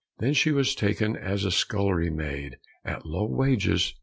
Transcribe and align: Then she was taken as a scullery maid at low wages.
Then 0.17 0.33
she 0.33 0.49
was 0.51 0.73
taken 0.73 1.15
as 1.15 1.45
a 1.45 1.51
scullery 1.51 2.09
maid 2.09 2.57
at 2.83 3.05
low 3.05 3.25
wages. 3.27 3.93